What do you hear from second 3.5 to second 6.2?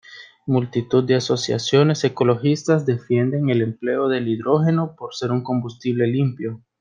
el empleo del hidrógeno por ser un combustible